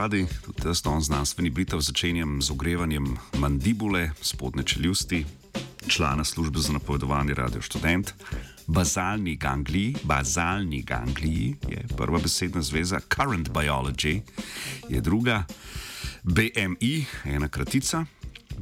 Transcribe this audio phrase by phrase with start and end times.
[0.00, 5.26] ponavadi, tudi jaz to znanstveni britev začenjam z ogrevanjem mandibule, spodne čeljusti,
[5.88, 8.12] člana službe za napovedovanje radio študent.
[8.66, 14.20] Bazalni gangliji, bazalni gangliji je prva besedna zveza, current biology
[14.88, 15.44] je druga,
[16.22, 18.04] BMI, ena kratica,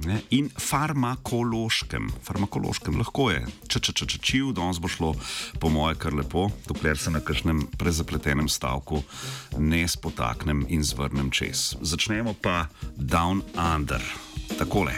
[0.06, 2.10] ne, in farmakološkem.
[2.22, 5.14] Farmakološkem lahko je, če če če če čiv, danes bo šlo
[5.60, 9.02] po moje kar lepo, dokler se na kakšnem prezapletenem stavku
[9.58, 11.74] ne spotaknem in zvrnem čez.
[11.80, 12.66] Začnemo pa
[12.96, 14.02] down under.
[14.58, 14.94] Takole.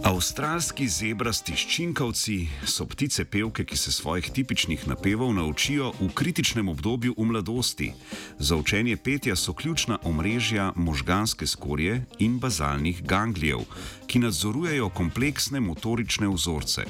[0.00, 7.12] Avstralski zebrasti ščinkavci so ptice pevke, ki se svojih tipičnih napevov naučijo v kritičnem obdobju
[7.18, 7.90] v mladosti.
[8.38, 13.66] Za učenje petja so ključna omrežja možganske skorje in bazalnih ganglijev,
[14.06, 16.88] ki nadzorujejo kompleksne motorične vzorce.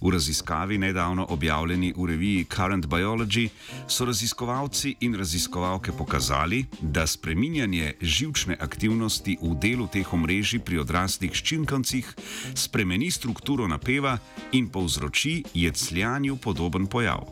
[0.00, 3.48] V raziskavi, nedavno objavljeni v reviji Current Biology,
[3.88, 11.32] so raziskovalci in raziskovalke pokazali, da spreminjanje živčne aktivnosti v delu teh omrežij pri odraslih
[11.32, 12.14] ščinkavcih
[12.54, 14.18] spremeni strukturo napeva
[14.52, 17.26] in povzroči jecljanju podoben pojav.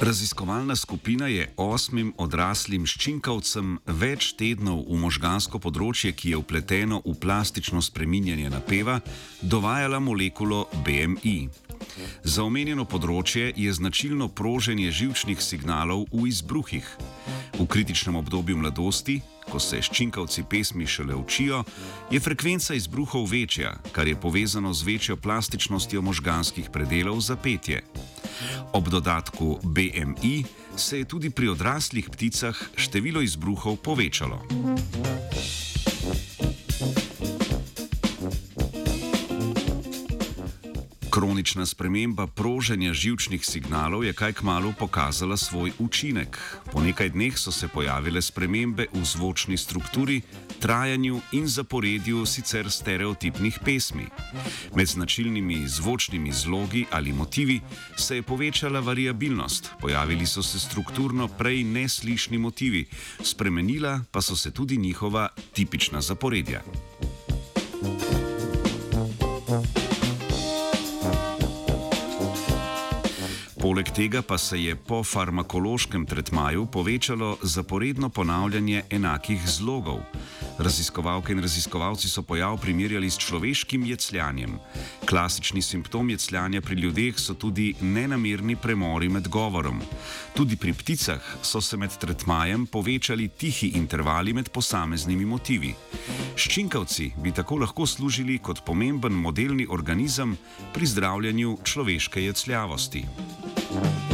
[0.00, 7.14] Raziskovalna skupina je osmim odraslim ščinkavcem več tednov v možgansko področje, ki je upleteno v
[7.22, 8.98] plastično spreminjanje napeva,
[9.40, 11.36] dovajala molekulo BMI.
[12.24, 16.88] Za omenjeno področje je značilno proženje živčnih signalov v izbruhih.
[17.54, 21.62] V kritičnem obdobju mladosti, ko se ščinkavci pesmi šele učijo,
[22.10, 27.84] je frekvenca izbruhov večja, kar je povezano z večjo plastičnostjo možganskih predelov za petje.
[28.72, 30.44] Ob dodatku BMI
[30.76, 34.42] se je tudi pri odraslih pticah število izbruhov povečalo.
[41.14, 46.38] Kronična sprememba proženja živčnih signalov je kaj kmalo pokazala svoj učinek.
[46.72, 50.20] Po nekaj dneh so se pojavile spremembe v zvočni strukturi,
[50.58, 54.08] trajanju in zaporedju sicer stereotipnih pesmi.
[54.74, 57.60] Med značilnimi zvočnimi zlogi ali motivi
[57.96, 62.86] se je povečala variabilnost, pojavili so se strukturno prej neslišni motivi,
[63.22, 66.62] spremenila pa so se tudi njihova tipična zaporedja.
[73.64, 80.02] Poleg tega pa se je po farmakološkem tretmaju povečalo zaporedno ponavljanje enakih zlogov.
[80.58, 84.58] Raziskovalke in raziskovalci so pojav primerjali s človeškim jecljanjem.
[85.08, 89.80] Klasični simptom jecljanja pri ljudeh so tudi nenamerni premori med govorom.
[90.36, 95.74] Tudi pri pticah so se med tretmajem povečali tihi intervali med posameznimi motivi.
[96.36, 100.36] Ščinkavci bi tako lahko služili kot pomemben modelni organizem
[100.74, 103.04] pri zdravljenju človeške jecljavosti.
[103.74, 104.13] Bye.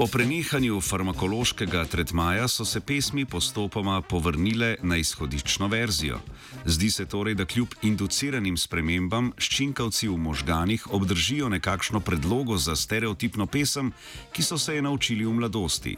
[0.00, 6.20] Po prenehanju farmakološkega tretmaja so se pesmi postopoma povrnile na izhodiščno verzijo.
[6.64, 13.46] Zdi se torej, da kljub induciranim spremembam ščinkavci v možganih obdržijo nekakšno predlogo za stereotipno
[13.46, 13.92] pesem,
[14.32, 15.96] ki so se je naučili v mladosti.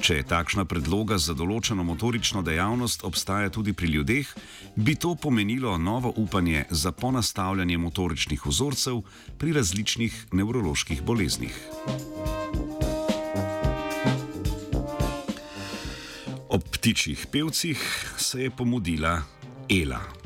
[0.00, 4.34] Če je takšna predloga za določeno motorično dejavnost obstaja tudi pri ljudeh,
[4.74, 9.04] bi to pomenilo novo upanje za ponastavljanje motoričnih vzorcev
[9.38, 11.54] pri različnih nevroloških boleznih.
[16.78, 17.78] Ptičjih pevcih
[18.16, 19.22] se je pomudila
[19.68, 20.17] Ela.